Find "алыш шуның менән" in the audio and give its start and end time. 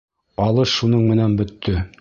0.45-1.39